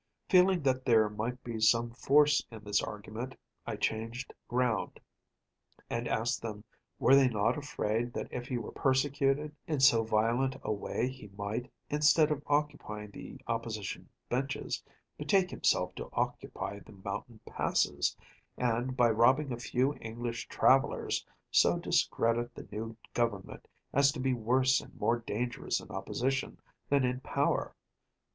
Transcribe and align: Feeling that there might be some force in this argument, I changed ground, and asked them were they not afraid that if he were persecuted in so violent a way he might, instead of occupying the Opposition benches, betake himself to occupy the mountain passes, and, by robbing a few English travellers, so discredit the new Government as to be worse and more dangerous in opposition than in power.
Feeling 0.29 0.63
that 0.63 0.83
there 0.83 1.09
might 1.11 1.43
be 1.43 1.59
some 1.59 1.91
force 1.91 2.43
in 2.49 2.63
this 2.63 2.81
argument, 2.81 3.35
I 3.67 3.75
changed 3.75 4.33
ground, 4.47 4.99
and 5.91 6.07
asked 6.07 6.41
them 6.41 6.63
were 6.97 7.13
they 7.13 7.29
not 7.29 7.55
afraid 7.55 8.11
that 8.13 8.27
if 8.31 8.47
he 8.47 8.57
were 8.57 8.71
persecuted 8.71 9.55
in 9.67 9.79
so 9.79 10.03
violent 10.03 10.55
a 10.63 10.71
way 10.71 11.07
he 11.07 11.27
might, 11.37 11.71
instead 11.91 12.31
of 12.31 12.41
occupying 12.47 13.11
the 13.11 13.39
Opposition 13.45 14.09
benches, 14.27 14.83
betake 15.19 15.51
himself 15.51 15.93
to 15.93 16.09
occupy 16.13 16.79
the 16.79 16.93
mountain 16.93 17.39
passes, 17.45 18.17
and, 18.57 18.97
by 18.97 19.07
robbing 19.11 19.51
a 19.53 19.57
few 19.59 19.93
English 20.01 20.47
travellers, 20.47 21.23
so 21.51 21.77
discredit 21.77 22.55
the 22.55 22.67
new 22.71 22.97
Government 23.13 23.67
as 23.93 24.11
to 24.13 24.19
be 24.19 24.33
worse 24.33 24.81
and 24.81 24.99
more 24.99 25.19
dangerous 25.19 25.79
in 25.79 25.91
opposition 25.91 26.57
than 26.89 27.03
in 27.05 27.19
power. 27.19 27.75